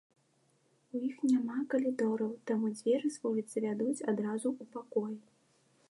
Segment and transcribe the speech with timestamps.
[0.95, 5.13] У іх няма калідораў, таму дзверы з вуліцы вядуць адразу ў пакой.